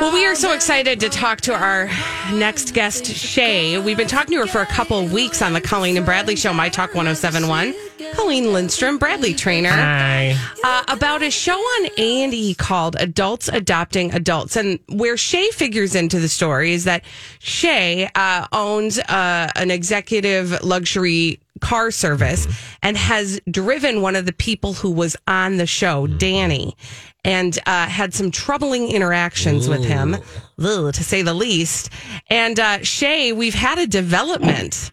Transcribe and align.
Well, 0.00 0.12
we 0.12 0.24
are 0.24 0.34
so 0.34 0.52
excited 0.52 1.00
to 1.00 1.08
talk 1.08 1.40
to 1.42 1.54
our 1.54 1.88
next 2.32 2.74
guest, 2.74 3.06
Shay. 3.06 3.78
We've 3.78 3.96
been 3.96 4.08
talking 4.08 4.36
to 4.36 4.42
her 4.42 4.46
for 4.46 4.60
a 4.60 4.66
couple 4.66 4.98
of 4.98 5.12
weeks 5.12 5.42
on 5.42 5.52
the 5.52 5.60
Colleen 5.60 5.96
and 5.96 6.06
Bradley 6.06 6.36
show, 6.36 6.52
My 6.52 6.68
Talk 6.68 6.94
1071. 6.94 7.74
Colleen 8.14 8.52
Lindstrom, 8.52 8.98
Bradley 8.98 9.34
Traynor. 9.34 9.70
Hi. 9.70 10.36
Uh, 10.62 10.84
about 10.88 11.22
a 11.22 11.30
show 11.30 11.56
on 11.56 11.90
A&E 11.98 12.54
called 12.54 12.96
Adults 12.98 13.48
Adopting 13.48 14.14
Adults. 14.14 14.56
And 14.56 14.78
where 14.88 15.16
Shay 15.16 15.50
figures 15.50 15.94
into 15.94 16.20
the 16.20 16.28
story 16.28 16.72
is 16.72 16.84
that 16.84 17.04
Shay 17.40 18.08
uh, 18.14 18.46
owns 18.52 18.98
uh, 18.98 19.50
an 19.56 19.70
executive 19.70 20.62
luxury 20.62 21.40
car 21.62 21.90
service 21.90 22.46
and 22.82 22.96
has 22.98 23.40
driven 23.50 24.02
one 24.02 24.16
of 24.16 24.26
the 24.26 24.32
people 24.34 24.74
who 24.74 24.90
was 24.90 25.16
on 25.26 25.56
the 25.56 25.66
show, 25.66 26.06
Danny, 26.06 26.76
and 27.24 27.58
uh, 27.66 27.86
had 27.86 28.12
some 28.12 28.30
troubling 28.30 28.90
interactions 28.90 29.68
with 29.68 29.84
him, 29.84 30.16
ugh, 30.62 30.92
to 30.92 31.04
say 31.04 31.22
the 31.22 31.32
least. 31.32 31.88
And 32.28 32.60
uh, 32.60 32.82
Shay, 32.82 33.32
we've 33.32 33.54
had 33.54 33.78
a 33.78 33.86
development. 33.86 34.92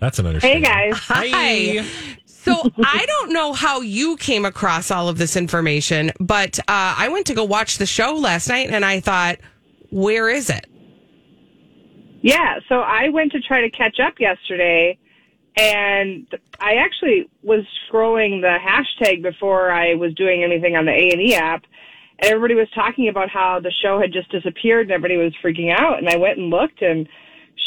That's 0.00 0.18
an 0.18 0.26
understatement. 0.26 0.66
Hey 0.66 0.90
guys. 0.90 0.98
Hi. 0.98 1.84
So 2.26 2.70
I 2.82 3.04
don't 3.06 3.32
know 3.32 3.52
how 3.52 3.80
you 3.82 4.16
came 4.16 4.46
across 4.46 4.90
all 4.90 5.08
of 5.10 5.18
this 5.18 5.36
information, 5.36 6.10
but 6.18 6.58
uh, 6.60 6.94
I 6.96 7.08
went 7.08 7.26
to 7.26 7.34
go 7.34 7.44
watch 7.44 7.76
the 7.76 7.86
show 7.86 8.14
last 8.14 8.48
night 8.48 8.70
and 8.70 8.82
I 8.82 9.00
thought, 9.00 9.38
where 9.90 10.30
is 10.30 10.48
it? 10.48 10.69
Yeah, 12.22 12.60
so 12.68 12.80
I 12.80 13.08
went 13.08 13.32
to 13.32 13.40
try 13.40 13.62
to 13.62 13.70
catch 13.70 13.98
up 13.98 14.14
yesterday 14.18 14.98
and 15.56 16.26
I 16.60 16.74
actually 16.74 17.28
was 17.42 17.64
scrolling 17.88 18.40
the 18.40 18.56
hashtag 18.60 19.22
before 19.22 19.70
I 19.70 19.94
was 19.94 20.14
doing 20.14 20.44
anything 20.44 20.76
on 20.76 20.84
the 20.84 20.92
A&E 20.92 21.34
app 21.34 21.64
and 22.18 22.30
everybody 22.30 22.54
was 22.54 22.68
talking 22.74 23.08
about 23.08 23.30
how 23.30 23.60
the 23.60 23.72
show 23.82 23.98
had 24.00 24.12
just 24.12 24.30
disappeared 24.30 24.86
and 24.86 24.92
everybody 24.92 25.16
was 25.16 25.32
freaking 25.42 25.74
out 25.74 25.98
and 25.98 26.08
I 26.08 26.16
went 26.16 26.38
and 26.38 26.50
looked 26.50 26.82
and 26.82 27.08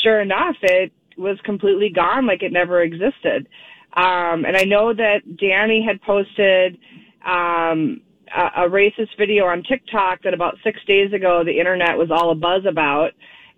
sure 0.03 0.21
enough 0.21 0.55
it 0.61 0.93
was 1.17 1.37
completely 1.43 1.89
gone 1.89 2.27
like 2.27 2.43
it 2.43 2.51
never 2.51 2.81
existed. 2.81 3.47
Um, 3.93 4.45
and 4.45 4.55
I 4.55 4.63
know 4.63 4.93
that 4.93 5.37
Danny 5.37 5.83
had 5.85 6.01
posted 6.01 6.77
um, 7.25 8.01
a, 8.35 8.65
a 8.65 8.69
racist 8.69 9.17
video 9.17 9.45
on 9.45 9.63
TikTok 9.63 10.23
that 10.23 10.33
about 10.33 10.57
six 10.63 10.79
days 10.85 11.11
ago 11.13 11.43
the 11.43 11.59
internet 11.59 11.97
was 11.97 12.11
all 12.11 12.31
a 12.31 12.35
buzz 12.35 12.65
about. 12.67 13.11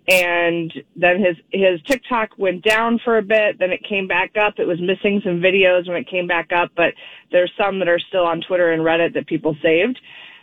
And 0.08 0.72
then 0.94 1.18
his 1.20 1.36
his 1.50 1.82
TikTok 1.82 2.30
went 2.38 2.62
down 2.62 3.00
for 3.04 3.18
a 3.18 3.22
bit. 3.22 3.58
Then 3.58 3.72
it 3.72 3.82
came 3.82 4.06
back 4.06 4.36
up. 4.36 4.58
It 4.58 4.66
was 4.66 4.80
missing 4.80 5.20
some 5.24 5.40
videos 5.40 5.88
when 5.88 5.96
it 5.96 6.08
came 6.08 6.28
back 6.28 6.52
up, 6.52 6.70
but 6.76 6.94
there's 7.32 7.50
some 7.58 7.80
that 7.80 7.88
are 7.88 7.98
still 7.98 8.24
on 8.24 8.40
Twitter 8.40 8.70
and 8.72 8.82
Reddit 8.82 9.14
that 9.14 9.26
people 9.26 9.56
saved. 9.62 9.98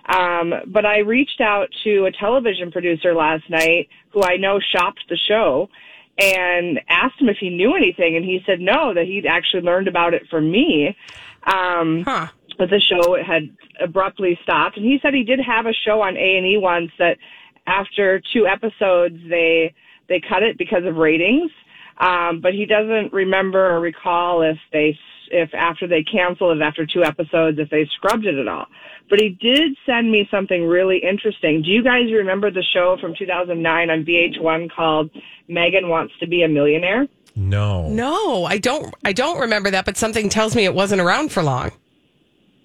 Um, 0.06 0.54
but 0.68 0.86
I 0.86 1.00
reached 1.00 1.40
out 1.40 1.70
to 1.86 2.06
a 2.06 2.12
television 2.12 2.72
producer 2.74 3.14
last 3.14 3.50
night 3.50 3.88
who 4.10 4.22
I 4.22 4.36
know 4.36 4.60
shopped 4.60 5.06
the 5.08 5.16
show 5.16 5.70
and 6.18 6.82
asked 6.90 7.22
him 7.22 7.30
if 7.30 7.38
he 7.40 7.50
knew 7.50 7.74
anything, 7.76 8.18
and 8.18 8.26
he 8.26 8.44
said 8.46 8.60
no, 8.60 8.94
that 8.94 9.06
he'd 9.06 9.26
actually 9.26 9.62
learned 9.64 9.88
about 9.88 10.14
it 10.14 10.28
from 10.30 10.52
me. 10.52 10.96
Um, 11.44 12.04
Huh. 12.04 12.28
but 12.58 12.70
the 12.70 12.82
show 12.82 13.16
had 13.24 13.50
abruptly 13.80 14.38
stopped, 14.44 14.78
and 14.78 14.86
he 14.86 15.00
said 15.02 15.14
he 15.14 15.24
did 15.24 15.40
have 15.40 15.66
a 15.66 15.74
show 15.74 16.02
on 16.02 16.18
A 16.18 16.38
and 16.38 16.46
E 16.46 16.58
once 16.58 16.92
that 17.00 17.18
after 17.66 18.22
two 18.34 18.48
episodes 18.48 19.18
they 19.30 19.74
they 20.10 20.20
cut 20.20 20.44
it 20.44 20.58
because 20.58 20.86
of 20.86 20.96
ratings. 20.96 21.52
Um, 21.98 22.42
but 22.42 22.54
he 22.54 22.66
doesn't 22.66 23.14
remember 23.14 23.70
or 23.70 23.80
recall 23.80 24.42
if 24.42 24.58
they 24.72 24.98
if 25.32 25.54
after 25.54 25.88
they 25.88 26.04
canceled 26.04 26.58
it 26.58 26.62
after 26.62 26.86
two 26.86 27.04
episodes 27.04 27.60
if 27.60 27.70
they 27.70 27.88
scrubbed 27.96 28.26
it 28.26 28.36
at 28.36 28.48
all. 28.48 28.66
But 29.10 29.20
he 29.20 29.30
did 29.30 29.76
send 29.86 30.12
me 30.12 30.28
something 30.32 30.66
really 30.66 30.98
interesting. 30.98 31.62
Do 31.62 31.70
you 31.70 31.84
guys 31.84 32.12
remember 32.12 32.52
the 32.52 32.64
show 32.74 32.98
from 33.00 33.14
2009 33.18 33.90
on 33.90 34.06
VH1 34.06 34.72
called 34.72 35.12
Megan 35.48 35.90
Wants 35.90 36.14
to 36.20 36.28
Be 36.28 36.44
a 36.44 36.48
Millionaire? 36.48 37.08
No. 37.36 37.90
No, 37.90 38.46
I 38.46 38.58
don't. 38.58 38.94
I 39.04 39.14
don't 39.14 39.40
remember 39.40 39.72
that, 39.72 39.86
but 39.86 39.98
something 39.98 40.30
tells 40.30 40.56
me 40.56 40.66
it 40.66 40.74
wasn't 40.74 41.02
around 41.02 41.32
for 41.32 41.44
long. 41.44 41.72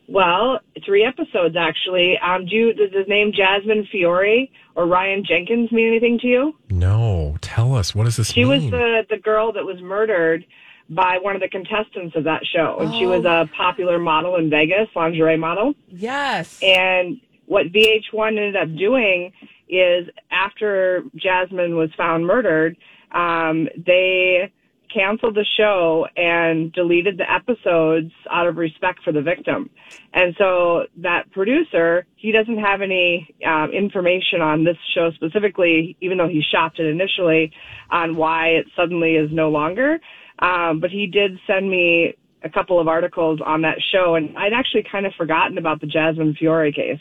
Well, 0.09 0.61
three 0.85 1.05
episodes 1.05 1.55
actually. 1.57 2.19
Um, 2.19 2.47
do 2.47 2.57
you, 2.57 2.73
does 2.73 2.93
his 2.93 3.07
name 3.07 3.31
Jasmine 3.33 3.87
Fiore 3.93 4.51
or 4.75 4.87
Ryan 4.87 5.23
Jenkins 5.25 5.71
mean 5.71 5.89
anything 5.89 6.19
to 6.21 6.27
you? 6.27 6.57
No. 6.71 7.37
Tell 7.43 7.75
us. 7.75 7.95
What 7.95 8.05
does 8.05 8.17
this 8.17 8.33
She 8.33 8.45
was 8.45 8.63
the 8.71 9.05
the 9.09 9.19
girl 9.19 9.53
that 9.53 9.65
was 9.65 9.81
murdered 9.83 10.47
by 10.91 11.19
one 11.21 11.35
of 11.35 11.43
the 11.43 11.49
contestants 11.49 12.17
of 12.17 12.25
that 12.25 12.41
show, 12.47 12.79
and 12.81 12.95
she 12.95 13.05
was 13.05 13.27
a 13.27 13.49
popular 13.55 13.99
model 13.99 14.37
in 14.37 14.49
Vegas, 14.49 14.89
lingerie 14.97 15.37
model. 15.37 15.75
Yes. 15.89 16.59
And 16.63 17.21
what 17.45 17.67
VH1 17.67 18.29
ended 18.29 18.57
up 18.57 18.75
doing 18.75 19.33
is 19.69 20.09
after 20.31 21.05
Jasmine 21.17 21.77
was 21.77 21.91
found 21.95 22.27
murdered, 22.27 22.79
um, 23.13 23.69
they 23.77 24.51
canceled 24.93 25.35
the 25.35 25.47
show 25.57 26.07
and 26.17 26.73
deleted 26.73 27.19
the 27.19 27.31
episodes 27.31 28.13
out 28.31 28.47
of 28.47 28.57
respect 28.57 29.01
for 29.05 29.13
the 29.13 29.23
victim. 29.23 29.71
And 30.15 30.35
so 30.39 30.85
that 30.99 31.31
producer, 31.33 32.07
he 32.17 32.33
doesn't 32.33 32.59
have 32.59 32.81
any 32.83 33.35
um, 33.47 33.71
information 33.73 34.41
on 34.41 34.65
this 34.65 34.77
show 34.95 35.11
specifically, 35.15 35.97
even 36.01 36.19
though 36.19 36.29
he 36.29 36.43
shopped 36.43 36.79
it 36.79 36.87
initially, 36.87 37.53
on 37.91 38.17
why 38.17 38.49
it 38.49 38.67
suddenly 38.77 39.17
is 39.17 39.31
no 39.33 39.51
longer. 39.51 39.99
Um, 40.41 40.81
but 40.81 40.91
he 40.91 41.07
did 41.07 41.39
send 41.47 41.69
me 41.69 42.15
a 42.43 42.49
couple 42.49 42.79
of 42.79 42.87
articles 42.87 43.41
on 43.45 43.63
that 43.63 43.79
show, 43.93 44.15
and 44.15 44.37
I'd 44.39 44.53
actually 44.53 44.85
kind 44.91 45.07
of 45.07 45.15
forgotten 45.15 45.59
about 45.59 45.81
the 45.81 45.87
Jasmine 45.87 46.35
Fiore 46.39 46.73
case. 46.73 47.01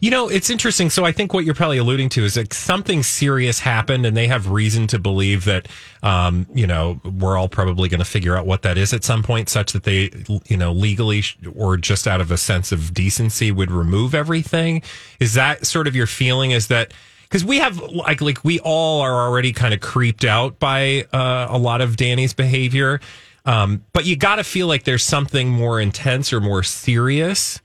You 0.00 0.10
know, 0.10 0.28
it's 0.28 0.50
interesting. 0.50 0.90
So 0.90 1.04
I 1.04 1.12
think 1.12 1.32
what 1.32 1.44
you're 1.44 1.54
probably 1.54 1.78
alluding 1.78 2.10
to 2.10 2.24
is 2.24 2.34
that 2.34 2.52
something 2.52 3.02
serious 3.02 3.60
happened, 3.60 4.04
and 4.04 4.16
they 4.16 4.26
have 4.26 4.50
reason 4.50 4.86
to 4.88 4.98
believe 4.98 5.44
that, 5.46 5.68
um, 6.02 6.46
you 6.54 6.66
know, 6.66 7.00
we're 7.18 7.36
all 7.36 7.48
probably 7.48 7.88
going 7.88 8.00
to 8.00 8.04
figure 8.04 8.36
out 8.36 8.46
what 8.46 8.62
that 8.62 8.76
is 8.76 8.92
at 8.92 9.04
some 9.04 9.22
point, 9.22 9.48
such 9.48 9.72
that 9.72 9.84
they, 9.84 10.10
you 10.46 10.56
know, 10.56 10.72
legally 10.72 11.22
or 11.56 11.76
just 11.76 12.06
out 12.06 12.20
of 12.20 12.30
a 12.30 12.36
sense 12.36 12.70
of 12.70 12.92
decency 12.92 13.50
would 13.50 13.70
remove 13.70 14.14
everything. 14.14 14.82
Is 15.18 15.34
that 15.34 15.66
sort 15.66 15.86
of 15.86 15.96
your 15.96 16.06
feeling? 16.06 16.50
Is 16.50 16.68
that 16.68 16.92
because 17.22 17.44
we 17.44 17.58
have 17.58 17.80
like 17.80 18.20
like 18.20 18.44
we 18.44 18.60
all 18.60 19.00
are 19.00 19.26
already 19.26 19.52
kind 19.52 19.74
of 19.74 19.80
creeped 19.80 20.24
out 20.24 20.58
by 20.58 21.04
uh, 21.12 21.48
a 21.50 21.58
lot 21.58 21.80
of 21.80 21.96
Danny's 21.96 22.32
behavior. 22.32 23.00
Um, 23.44 23.84
but 23.92 24.06
you 24.06 24.16
got 24.16 24.36
to 24.36 24.44
feel 24.44 24.66
like 24.66 24.84
there's 24.84 25.04
something 25.04 25.48
more 25.50 25.80
intense 25.80 26.32
or 26.32 26.40
more 26.40 26.62
serious 26.62 27.60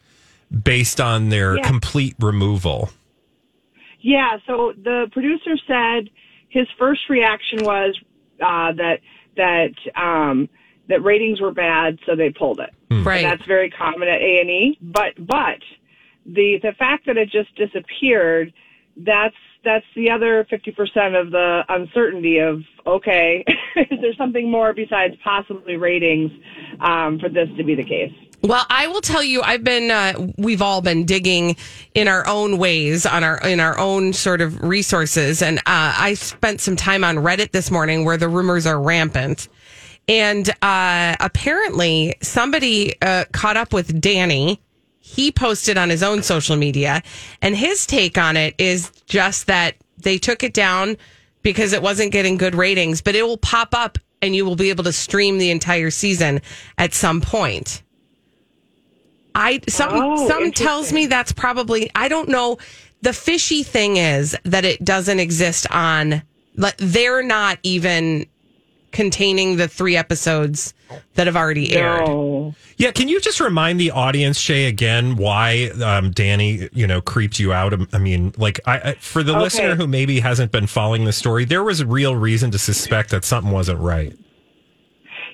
based 0.63 1.00
on 1.00 1.29
their 1.29 1.57
Yeah. 1.57 1.63
complete 1.63 2.16
removal. 2.19 2.90
Yeah, 4.01 4.38
so 4.47 4.73
the 4.81 5.07
producer 5.12 5.57
said 5.68 6.09
his 6.50 6.68
first 6.78 7.01
reaction 7.09 7.63
was 7.63 7.97
uh, 8.41 8.72
that 8.73 9.00
that 9.35 9.72
um, 9.95 10.50
that 10.88 11.03
ratings 11.03 11.39
were 11.39 11.51
bad, 11.51 12.00
so 12.06 12.16
they 12.16 12.29
pulled 12.29 12.59
it. 12.59 12.72
Right. 12.89 13.23
And 13.23 13.25
that's 13.25 13.45
very 13.45 13.69
common 13.69 14.07
at 14.07 14.22
A 14.22 14.39
and 14.41 14.50
E. 14.50 14.78
But 14.81 15.13
but 15.25 15.59
the 16.25 16.59
the 16.62 16.73
fact 16.79 17.06
that 17.06 17.18
it 17.18 17.29
just 17.29 17.53
disappeared, 17.56 18.54
that's 18.98 19.36
that's 19.63 19.85
the 19.95 20.09
other 20.09 20.45
fifty 20.50 20.71
percent 20.71 21.15
of 21.15 21.31
the 21.31 21.61
uncertainty 21.69 22.39
of 22.39 22.61
okay, 22.85 23.44
is 23.75 24.00
there 24.01 24.13
something 24.17 24.50
more 24.50 24.73
besides 24.73 25.15
possibly 25.23 25.75
ratings 25.75 26.31
um, 26.79 27.19
for 27.19 27.29
this 27.29 27.47
to 27.57 27.63
be 27.63 27.75
the 27.75 27.83
case? 27.83 28.13
Well, 28.41 28.65
I 28.69 28.88
will 28.88 29.01
tell 29.01 29.21
you, 29.21 29.41
I've 29.41 29.65
been, 29.65 29.91
uh, 29.91 30.31
we've 30.38 30.61
all 30.61 30.81
been 30.81 31.06
digging 31.06 31.57
in 31.94 32.07
our 32.07 32.25
own 32.25 32.57
ways 32.57 33.06
on 33.06 33.23
our, 33.23 33.38
in 33.45 33.59
our 33.59 33.77
own 33.77 34.13
sort 34.13 34.39
of 34.39 34.61
resources. 34.63 35.41
And, 35.41 35.59
uh, 35.59 35.94
I 35.97 36.13
spent 36.13 36.61
some 36.61 36.77
time 36.77 37.03
on 37.03 37.17
Reddit 37.17 37.51
this 37.51 37.69
morning 37.69 38.06
where 38.06 38.15
the 38.15 38.29
rumors 38.29 38.65
are 38.65 38.81
rampant. 38.81 39.50
And, 40.07 40.50
uh, 40.61 41.17
apparently 41.19 42.15
somebody, 42.21 42.94
uh, 43.01 43.25
caught 43.33 43.57
up 43.57 43.73
with 43.73 44.00
Danny. 44.00 44.61
He 45.09 45.31
posted 45.31 45.75
on 45.75 45.89
his 45.89 46.03
own 46.03 46.21
social 46.21 46.56
media 46.56 47.01
and 47.41 47.56
his 47.56 47.88
take 47.88 48.15
on 48.17 48.38
it 48.38 48.53
is 48.59 48.91
just 49.07 49.47
that 49.47 49.75
they 49.97 50.19
took 50.19 50.44
it 50.44 50.53
down 50.53 50.97
because 51.41 51.73
it 51.73 51.81
wasn't 51.81 52.11
getting 52.11 52.38
good 52.38 52.53
ratings, 52.53 53.01
but 53.01 53.15
it 53.15 53.23
will 53.23 53.38
pop 53.38 53.73
up 53.73 53.97
and 54.21 54.35
you 54.35 54.45
will 54.45 54.56
be 54.56 54.69
able 54.69 54.83
to 54.83 54.94
stream 54.94 55.39
the 55.39 55.50
entire 55.50 55.89
season 55.89 56.41
at 56.77 56.94
some 56.94 57.21
point. 57.21 57.81
I 59.33 59.61
some 59.67 59.89
Oh, 59.94 60.27
some 60.27 60.51
tells 60.51 60.94
me 60.94 61.07
that's 61.07 61.31
probably 61.31 61.89
I 61.95 62.07
don't 62.07 62.29
know. 62.29 62.59
The 63.01 63.13
fishy 63.13 63.63
thing 63.63 63.97
is 63.97 64.38
that 64.44 64.63
it 64.63 64.85
doesn't 64.85 65.19
exist 65.19 65.65
on. 65.71 66.21
like, 66.56 66.77
They're 66.77 67.23
not 67.23 67.57
even 67.63 68.27
containing 68.91 69.56
the 69.56 69.67
three 69.67 69.95
episodes 69.97 70.75
that 71.15 71.27
have 71.27 71.36
already 71.36 71.75
aired. 71.75 72.07
No. 72.07 72.56
Yeah, 72.77 72.91
can 72.91 73.07
you 73.07 73.19
just 73.19 73.39
remind 73.39 73.80
the 73.80 73.91
audience, 73.91 74.39
Shay, 74.39 74.65
again, 74.65 75.15
why 75.15 75.69
um, 75.83 76.12
Danny, 76.12 76.69
you 76.74 76.88
know, 76.88 77.01
creeped 77.01 77.39
you 77.39 77.53
out? 77.53 77.74
I 77.94 77.97
mean, 77.97 78.33
like, 78.38 78.59
I, 78.65 78.80
I 78.80 78.94
for 78.95 79.24
the 79.24 79.33
Okay. 79.33 79.41
listener 79.41 79.75
who 79.75 79.88
maybe 79.88 80.19
hasn't 80.19 80.51
been 80.51 80.68
following 80.68 81.06
the 81.06 81.13
story, 81.13 81.45
there 81.45 81.63
was 81.63 81.81
a 81.81 81.86
real 81.86 82.15
reason 82.15 82.51
to 82.51 82.59
suspect 82.59 83.09
that 83.12 83.25
something 83.25 83.51
wasn't 83.51 83.80
right. 83.80 84.18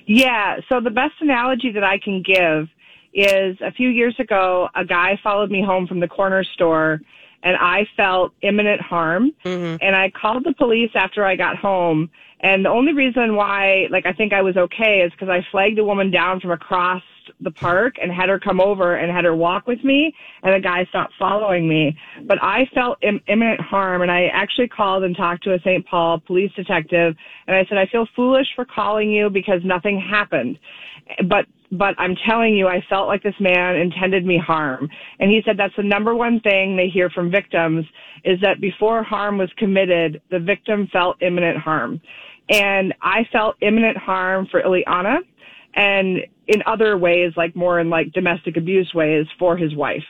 Yeah. 0.06 0.58
So 0.68 0.80
the 0.80 0.90
best 0.90 1.14
analogy 1.20 1.70
that 1.72 1.84
I 1.84 1.98
can 1.98 2.22
give 2.22 2.68
is 3.14 3.56
a 3.60 3.72
few 3.72 3.88
years 3.88 4.14
ago, 4.18 4.68
a 4.74 4.84
guy 4.84 5.18
followed 5.22 5.50
me 5.50 5.62
home 5.62 5.86
from 5.86 6.00
the 6.00 6.08
corner 6.08 6.44
store 6.44 7.00
and 7.46 7.56
I 7.60 7.86
felt 7.96 8.32
imminent 8.42 8.80
harm. 8.80 9.30
Mm-hmm. 9.44 9.76
And 9.80 9.94
I 9.94 10.10
called 10.10 10.42
the 10.42 10.52
police 10.52 10.90
after 10.96 11.24
I 11.24 11.36
got 11.36 11.56
home. 11.56 12.10
And 12.40 12.64
the 12.64 12.70
only 12.70 12.92
reason 12.92 13.36
why, 13.36 13.86
like, 13.88 14.04
I 14.04 14.12
think 14.12 14.32
I 14.32 14.42
was 14.42 14.56
okay 14.56 15.02
is 15.06 15.12
because 15.12 15.28
I 15.28 15.46
flagged 15.52 15.78
a 15.78 15.84
woman 15.84 16.10
down 16.10 16.40
from 16.40 16.50
across 16.50 17.04
the 17.40 17.52
park 17.52 17.96
and 18.02 18.10
had 18.10 18.28
her 18.28 18.40
come 18.40 18.60
over 18.60 18.96
and 18.96 19.12
had 19.12 19.24
her 19.24 19.34
walk 19.34 19.68
with 19.68 19.82
me. 19.84 20.12
And 20.42 20.54
the 20.54 20.60
guy 20.60 20.86
stopped 20.86 21.12
following 21.20 21.68
me. 21.68 21.96
But 22.24 22.42
I 22.42 22.68
felt 22.74 22.98
Im- 23.02 23.22
imminent 23.28 23.60
harm. 23.60 24.02
And 24.02 24.10
I 24.10 24.26
actually 24.26 24.66
called 24.66 25.04
and 25.04 25.16
talked 25.16 25.44
to 25.44 25.54
a 25.54 25.60
St. 25.60 25.86
Paul 25.86 26.18
police 26.18 26.50
detective. 26.56 27.14
And 27.46 27.56
I 27.56 27.64
said, 27.68 27.78
I 27.78 27.86
feel 27.86 28.08
foolish 28.16 28.48
for 28.56 28.64
calling 28.64 29.12
you 29.12 29.30
because 29.30 29.60
nothing 29.64 30.00
happened. 30.00 30.58
But 31.28 31.46
but 31.78 31.94
I'm 31.98 32.14
telling 32.28 32.54
you, 32.54 32.68
I 32.68 32.84
felt 32.88 33.08
like 33.08 33.22
this 33.22 33.34
man 33.40 33.76
intended 33.76 34.24
me 34.24 34.38
harm. 34.38 34.88
And 35.20 35.30
he 35.30 35.42
said 35.44 35.56
that's 35.58 35.76
the 35.76 35.82
number 35.82 36.14
one 36.14 36.40
thing 36.40 36.76
they 36.76 36.88
hear 36.88 37.10
from 37.10 37.30
victims 37.30 37.86
is 38.24 38.40
that 38.40 38.60
before 38.60 39.02
harm 39.02 39.38
was 39.38 39.50
committed, 39.56 40.20
the 40.30 40.38
victim 40.38 40.88
felt 40.92 41.20
imminent 41.22 41.58
harm. 41.58 42.00
And 42.48 42.94
I 43.02 43.26
felt 43.32 43.56
imminent 43.60 43.96
harm 43.96 44.46
for 44.50 44.62
Ileana 44.62 45.18
and 45.74 46.18
in 46.48 46.62
other 46.64 46.96
ways, 46.96 47.32
like 47.36 47.54
more 47.54 47.80
in 47.80 47.90
like 47.90 48.12
domestic 48.12 48.56
abuse 48.56 48.92
ways 48.94 49.26
for 49.38 49.56
his 49.56 49.74
wife. 49.74 50.04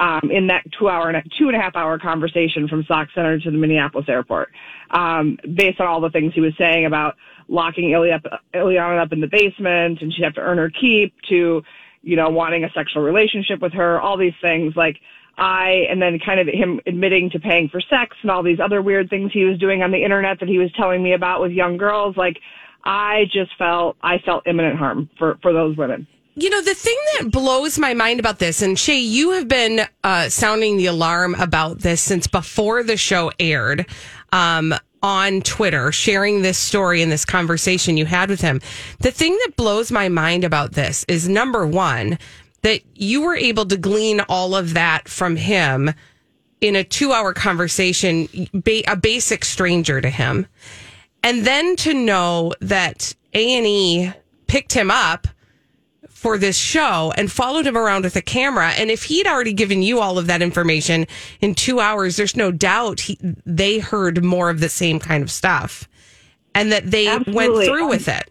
Um, 0.00 0.30
in 0.30 0.46
that 0.46 0.64
two 0.78 0.88
hour 0.88 1.10
and 1.10 1.30
two 1.38 1.48
and 1.48 1.56
a 1.56 1.60
half 1.60 1.76
hour 1.76 1.98
conversation 1.98 2.66
from 2.68 2.84
Sauk 2.84 3.08
Centre 3.14 3.38
to 3.38 3.50
the 3.50 3.58
Minneapolis 3.58 4.08
airport, 4.08 4.48
um, 4.92 5.36
based 5.54 5.78
on 5.78 5.86
all 5.86 6.00
the 6.00 6.08
things 6.08 6.32
he 6.34 6.40
was 6.40 6.54
saying 6.56 6.86
about 6.86 7.16
locking 7.48 7.90
Ilya 7.90 8.14
up, 8.14 8.42
Ileana 8.54 9.02
up 9.02 9.12
in 9.12 9.20
the 9.20 9.26
basement 9.26 10.00
and 10.00 10.10
she'd 10.10 10.24
have 10.24 10.34
to 10.34 10.40
earn 10.40 10.56
her 10.56 10.70
keep 10.70 11.12
to, 11.28 11.62
you 12.02 12.16
know, 12.16 12.30
wanting 12.30 12.64
a 12.64 12.70
sexual 12.70 13.02
relationship 13.02 13.60
with 13.60 13.74
her, 13.74 14.00
all 14.00 14.16
these 14.16 14.32
things 14.40 14.74
like 14.74 14.96
I, 15.36 15.86
and 15.90 16.00
then 16.00 16.18
kind 16.18 16.40
of 16.40 16.46
him 16.46 16.80
admitting 16.86 17.28
to 17.30 17.40
paying 17.40 17.68
for 17.68 17.80
sex 17.80 18.16
and 18.22 18.30
all 18.30 18.42
these 18.42 18.60
other 18.60 18.80
weird 18.80 19.10
things 19.10 19.32
he 19.32 19.44
was 19.44 19.58
doing 19.58 19.82
on 19.82 19.90
the 19.90 20.02
internet 20.02 20.40
that 20.40 20.48
he 20.48 20.58
was 20.58 20.72
telling 20.72 21.02
me 21.02 21.12
about 21.12 21.42
with 21.42 21.52
young 21.52 21.76
girls. 21.76 22.16
Like 22.16 22.38
I 22.84 23.24
just 23.32 23.50
felt, 23.58 23.96
I 24.02 24.18
felt 24.18 24.46
imminent 24.46 24.78
harm 24.78 25.10
for, 25.18 25.38
for 25.42 25.52
those 25.52 25.76
women. 25.76 26.06
You 26.40 26.48
know, 26.48 26.62
the 26.62 26.74
thing 26.74 26.96
that 27.18 27.30
blows 27.30 27.78
my 27.78 27.92
mind 27.92 28.18
about 28.18 28.38
this, 28.38 28.62
and 28.62 28.78
Shay, 28.78 28.98
you 28.98 29.32
have 29.32 29.46
been 29.46 29.82
uh, 30.02 30.30
sounding 30.30 30.78
the 30.78 30.86
alarm 30.86 31.34
about 31.34 31.80
this 31.80 32.00
since 32.00 32.26
before 32.26 32.82
the 32.82 32.96
show 32.96 33.30
aired 33.38 33.84
um, 34.32 34.74
on 35.02 35.42
Twitter, 35.42 35.92
sharing 35.92 36.40
this 36.40 36.56
story 36.56 37.02
and 37.02 37.12
this 37.12 37.26
conversation 37.26 37.98
you 37.98 38.06
had 38.06 38.30
with 38.30 38.40
him. 38.40 38.62
The 39.00 39.10
thing 39.10 39.38
that 39.44 39.56
blows 39.56 39.92
my 39.92 40.08
mind 40.08 40.44
about 40.44 40.72
this 40.72 41.04
is 41.08 41.28
number 41.28 41.66
one, 41.66 42.18
that 42.62 42.80
you 42.94 43.20
were 43.20 43.36
able 43.36 43.66
to 43.66 43.76
glean 43.76 44.20
all 44.20 44.54
of 44.54 44.72
that 44.72 45.10
from 45.10 45.36
him 45.36 45.92
in 46.62 46.74
a 46.74 46.82
two 46.82 47.12
hour 47.12 47.34
conversation, 47.34 48.30
a 48.64 48.96
basic 48.96 49.44
stranger 49.44 50.00
to 50.00 50.08
him. 50.08 50.46
And 51.22 51.44
then 51.44 51.76
to 51.76 51.92
know 51.92 52.54
that 52.62 53.14
A&E 53.34 54.10
picked 54.46 54.72
him 54.72 54.90
up 54.90 55.28
for 56.20 56.36
this 56.36 56.58
show 56.58 57.14
and 57.16 57.32
followed 57.32 57.66
him 57.66 57.78
around 57.78 58.04
with 58.04 58.14
a 58.14 58.20
camera. 58.20 58.72
And 58.72 58.90
if 58.90 59.04
he'd 59.04 59.26
already 59.26 59.54
given 59.54 59.80
you 59.80 60.00
all 60.00 60.18
of 60.18 60.26
that 60.26 60.42
information 60.42 61.06
in 61.40 61.54
two 61.54 61.80
hours, 61.80 62.16
there's 62.16 62.36
no 62.36 62.52
doubt 62.52 63.00
he, 63.00 63.18
they 63.46 63.78
heard 63.78 64.22
more 64.22 64.50
of 64.50 64.60
the 64.60 64.68
same 64.68 64.98
kind 64.98 65.22
of 65.22 65.30
stuff 65.30 65.88
and 66.54 66.70
that 66.72 66.90
they 66.90 67.06
went 67.26 67.64
through 67.64 67.88
with 67.88 68.06
um, 68.06 68.16
it. 68.16 68.30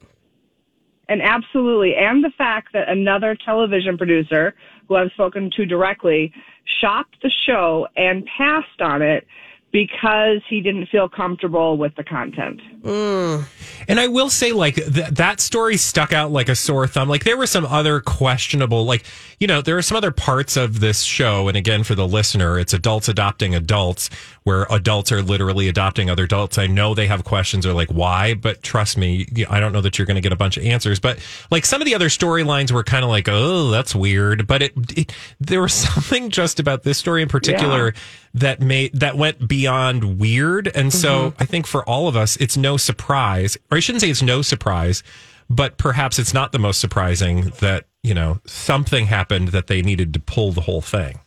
And 1.07 1.24
absolutely. 1.24 1.95
And 1.95 2.24
the 2.24 2.30
fact 2.38 2.74
that 2.74 2.89
another 2.89 3.36
television 3.44 3.97
producer 3.97 4.53
who 4.88 4.95
I've 4.95 5.12
spoken 5.13 5.50
to 5.56 5.65
directly 5.65 6.31
shopped 6.80 7.15
the 7.24 7.31
show 7.47 7.88
and 7.97 8.24
passed 8.38 8.81
on 8.81 9.01
it 9.01 9.25
because 9.71 10.42
he 10.50 10.62
didn't 10.62 10.88
feel 10.88 11.07
comfortable 11.07 11.77
with 11.77 11.95
the 11.95 12.04
content. 12.04 12.60
And 13.88 14.00
I 14.00 14.07
will 14.07 14.30
say, 14.30 14.51
like, 14.51 14.75
th- 14.75 15.10
that 15.12 15.39
story 15.39 15.77
stuck 15.77 16.12
out 16.12 16.31
like 16.31 16.50
a 16.50 16.56
sore 16.56 16.88
thumb. 16.88 17.07
Like, 17.07 17.24
there 17.24 17.38
were 17.38 17.45
some 17.45 17.66
other 17.66 18.00
questionable, 18.00 18.86
like, 18.86 19.04
you 19.39 19.48
know, 19.48 19.62
there 19.62 19.77
are 19.77 19.81
some 19.81 19.95
other 19.98 20.12
parts 20.12 20.57
of 20.57 20.80
this 20.80 21.04
show. 21.04 21.48
And 21.48 21.56
again, 21.56 21.83
for 21.83 21.94
the 21.94 22.07
listener, 22.07 22.57
it's 22.57 22.74
adults 22.74 23.10
adopting 23.10 23.54
adults, 23.54 24.10
where 24.44 24.66
adults 24.71 25.12
are 25.12 25.21
literally 25.21 25.68
adopting 25.68 26.10
other 26.10 26.24
adults. 26.24 26.57
I 26.57 26.68
know 26.68 26.95
they 26.95 27.07
have 27.07 27.24
questions 27.24 27.65
or 27.65 27.74
like, 27.74 27.89
why? 27.89 28.33
But 28.33 28.63
trust 28.63 28.98
me, 28.98 29.27
I 29.50 29.60
don't 29.60 29.72
know 29.72 29.81
that 29.81 30.00
you're 30.00 30.07
going 30.07 30.15
to 30.15 30.22
get 30.22 30.33
a 30.33 30.38
bunch 30.38 30.57
of 30.57 30.63
answers. 30.65 31.00
But 31.00 31.19
like, 31.51 31.65
some 31.65 31.81
of 31.81 31.86
the 31.86 31.94
other 31.95 32.10
storylines 32.10 32.72
were 32.72 32.83
kind 32.83 33.04
of 33.04 33.10
like, 33.10 33.27
oh, 33.30 33.69
that's 33.69 33.94
weird. 33.94 34.48
But 34.48 34.63
it, 34.63 34.74
it, 34.98 35.13
there 35.39 35.62
was 35.62 35.74
something 35.94 36.30
just 36.31 36.60
about 36.60 36.83
this 36.83 36.98
story 36.98 37.22
in 37.22 37.27
particular 37.27 37.94
that 38.33 38.61
made, 38.61 38.99
that 38.99 39.17
went 39.17 39.47
beyond 39.47 40.19
weird. 40.19 40.67
And 40.75 40.93
so 40.93 41.31
mm-hmm. 41.31 41.43
I 41.43 41.45
think 41.45 41.67
for 41.67 41.83
all 41.87 42.07
of 42.07 42.15
us, 42.15 42.35
it's 42.37 42.57
no 42.57 42.77
surprise, 42.77 43.57
or 43.71 43.77
I 43.77 43.79
shouldn't 43.79 44.01
say 44.01 44.09
it's 44.09 44.21
no 44.21 44.41
surprise, 44.41 45.03
but 45.49 45.77
perhaps 45.77 46.19
it's 46.19 46.33
not 46.33 46.51
the 46.51 46.59
most 46.59 46.79
surprising 46.79 47.51
that, 47.59 47.85
you 48.03 48.13
know, 48.13 48.39
something 48.45 49.07
happened 49.07 49.49
that 49.49 49.67
they 49.67 49.81
needed 49.81 50.13
to 50.13 50.19
pull 50.19 50.51
the 50.51 50.61
whole 50.61 50.81
thing. 50.81 51.19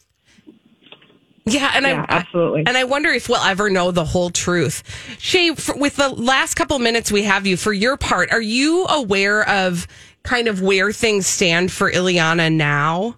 Yeah, 1.44 1.72
and 1.74 1.84
Yeah, 1.84 2.06
I 2.08 2.14
absolutely. 2.18 2.62
and 2.66 2.76
I 2.76 2.84
wonder 2.84 3.10
if 3.10 3.28
we'll 3.28 3.38
ever 3.38 3.68
know 3.68 3.90
the 3.90 4.04
whole 4.04 4.30
truth. 4.30 4.82
Shay, 5.18 5.54
for, 5.54 5.76
with 5.76 5.96
the 5.96 6.08
last 6.08 6.54
couple 6.54 6.78
minutes 6.78 7.10
we 7.10 7.24
have 7.24 7.46
you 7.46 7.56
for 7.56 7.72
your 7.72 7.96
part, 7.96 8.32
are 8.32 8.40
you 8.40 8.86
aware 8.86 9.48
of 9.48 9.88
kind 10.22 10.46
of 10.46 10.62
where 10.62 10.92
things 10.92 11.26
stand 11.26 11.72
for 11.72 11.90
Ileana 11.90 12.52
now? 12.52 13.16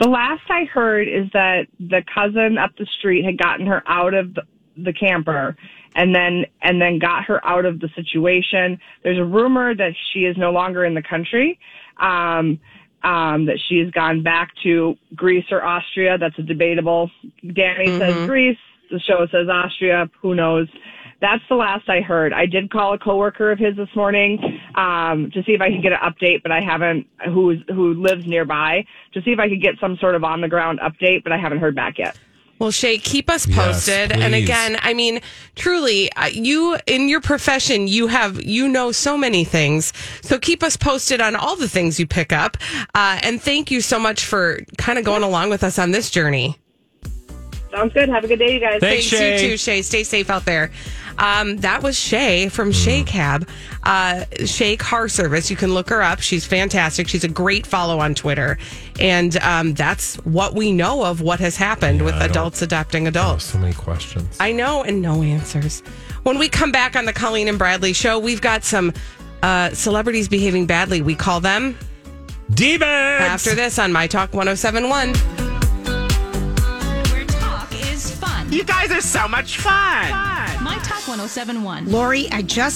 The 0.00 0.08
last 0.08 0.42
I 0.50 0.64
heard 0.64 1.08
is 1.08 1.26
that 1.32 1.66
the 1.80 2.02
cousin 2.14 2.58
up 2.58 2.70
the 2.78 2.86
street 2.98 3.24
had 3.24 3.38
gotten 3.38 3.66
her 3.66 3.82
out 3.86 4.14
of 4.14 4.34
the, 4.34 4.42
the 4.76 4.92
camper 4.92 5.56
and 5.94 6.14
then 6.14 6.44
and 6.60 6.80
then 6.80 6.98
got 6.98 7.24
her 7.24 7.44
out 7.46 7.64
of 7.64 7.80
the 7.80 7.88
situation. 7.94 8.78
There's 9.02 9.18
a 9.18 9.24
rumor 9.24 9.74
that 9.74 9.92
she 10.12 10.20
is 10.20 10.36
no 10.36 10.50
longer 10.50 10.84
in 10.84 10.94
the 10.94 11.02
country. 11.02 11.58
Um, 11.98 12.60
um, 13.02 13.46
that 13.46 13.58
she 13.68 13.78
has 13.78 13.90
gone 13.92 14.22
back 14.22 14.50
to 14.64 14.96
Greece 15.14 15.44
or 15.52 15.64
Austria. 15.64 16.18
That's 16.18 16.36
a 16.38 16.42
debatable. 16.42 17.10
Danny 17.52 17.86
says 17.98 18.26
Greece. 18.26 18.58
The 18.90 18.98
show 18.98 19.26
says 19.30 19.48
Austria. 19.48 20.10
Who 20.20 20.34
knows? 20.34 20.68
That's 21.20 21.42
the 21.48 21.54
last 21.54 21.88
I 21.88 22.00
heard. 22.02 22.32
I 22.34 22.44
did 22.46 22.70
call 22.70 22.92
a 22.92 22.98
coworker 22.98 23.50
of 23.50 23.58
his 23.58 23.74
this 23.76 23.88
morning 23.96 24.60
um, 24.74 25.30
to 25.32 25.42
see 25.44 25.52
if 25.52 25.60
I 25.62 25.70
could 25.70 25.82
get 25.82 25.92
an 25.92 25.98
update, 26.04 26.42
but 26.42 26.52
I 26.52 26.60
haven't. 26.60 27.06
Who's 27.32 27.58
who 27.68 27.94
lives 27.94 28.26
nearby 28.26 28.84
to 29.14 29.22
see 29.22 29.30
if 29.32 29.38
I 29.38 29.48
could 29.48 29.62
get 29.62 29.74
some 29.80 29.96
sort 29.96 30.14
of 30.14 30.24
on 30.24 30.42
the 30.42 30.48
ground 30.48 30.78
update, 30.80 31.22
but 31.24 31.32
I 31.32 31.38
haven't 31.38 31.58
heard 31.58 31.74
back 31.74 31.98
yet. 31.98 32.18
Well, 32.58 32.70
Shay, 32.70 32.96
keep 32.96 33.28
us 33.28 33.46
Yes, 33.46 33.56
posted. 33.56 34.12
and 34.12 34.34
again, 34.34 34.78
I 34.82 34.94
mean, 34.94 35.20
truly, 35.56 36.10
uh, 36.12 36.26
you 36.26 36.78
in 36.86 37.08
your 37.08 37.20
profession, 37.20 37.86
you 37.86 38.06
have 38.06 38.42
you 38.42 38.66
know 38.68 38.92
so 38.92 39.16
many 39.18 39.44
things. 39.44 39.92
So 40.22 40.38
keep 40.38 40.62
us 40.62 40.76
posted 40.76 41.20
on 41.20 41.36
all 41.36 41.56
the 41.56 41.68
things 41.68 41.98
you 42.00 42.06
pick 42.06 42.32
up. 42.32 42.56
Uh, 42.94 43.20
and 43.22 43.40
thank 43.42 43.70
you 43.70 43.80
so 43.82 43.98
much 43.98 44.24
for 44.24 44.60
kind 44.78 44.98
of 44.98 45.04
going 45.04 45.22
along 45.22 45.50
with 45.50 45.62
us 45.64 45.78
on 45.78 45.90
this 45.90 46.10
journey. 46.10 46.58
Sounds 47.70 47.92
good. 47.92 48.08
Have 48.08 48.24
a 48.24 48.28
good 48.28 48.38
day, 48.38 48.54
you 48.54 48.60
guys. 48.60 48.80
Thanks, 48.80 49.04
Thanks 49.04 49.06
Shay. 49.06 49.42
you 49.42 49.50
too, 49.50 49.56
Shay. 49.58 49.82
Stay 49.82 50.02
safe 50.02 50.30
out 50.30 50.46
there. 50.46 50.70
Um, 51.18 51.56
that 51.58 51.82
was 51.82 51.98
Shay 51.98 52.48
from 52.48 52.72
Shay 52.72 53.02
Cab, 53.02 53.48
uh, 53.84 54.24
Shay 54.44 54.76
Car 54.76 55.08
Service. 55.08 55.50
You 55.50 55.56
can 55.56 55.72
look 55.72 55.88
her 55.88 56.02
up. 56.02 56.20
She's 56.20 56.44
fantastic. 56.44 57.08
She's 57.08 57.24
a 57.24 57.28
great 57.28 57.66
follow 57.66 57.98
on 58.00 58.14
Twitter, 58.14 58.58
and 59.00 59.36
um, 59.38 59.74
that's 59.74 60.16
what 60.24 60.54
we 60.54 60.72
know 60.72 61.04
of 61.04 61.20
what 61.20 61.40
has 61.40 61.56
happened 61.56 62.02
with 62.02 62.14
I 62.14 62.20
don't- 62.20 62.30
adults 62.30 62.62
adopting 62.62 63.06
adults. 63.06 63.44
So 63.44 63.58
many 63.58 63.72
questions. 63.74 64.36
I 64.40 64.52
know, 64.52 64.82
and 64.82 65.00
no 65.00 65.22
answers. 65.22 65.80
When 66.24 66.38
we 66.38 66.48
come 66.48 66.72
back 66.72 66.96
on 66.96 67.04
the 67.04 67.12
Colleen 67.12 67.48
and 67.48 67.58
Bradley 67.58 67.92
show, 67.92 68.18
we've 68.18 68.40
got 68.40 68.64
some 68.64 68.92
uh, 69.42 69.70
celebrities 69.70 70.28
behaving 70.28 70.66
badly. 70.66 71.00
We 71.02 71.14
call 71.14 71.40
them 71.40 71.78
D-bags! 72.50 73.24
after 73.24 73.54
this 73.54 73.78
on 73.78 73.92
My 73.92 74.06
Talk 74.06 74.34
1071. 74.34 75.14
Where 77.10 77.24
talk 77.26 77.72
is 77.92 78.10
fun. 78.16 78.52
You 78.52 78.64
guys 78.64 78.90
are 78.90 79.00
so 79.00 79.26
much 79.28 79.58
fun. 79.58 80.10
My 80.66 80.78
Talk 80.78 81.06
1071. 81.06 81.92
Lori, 81.92 82.26
I 82.32 82.42
just 82.42 82.74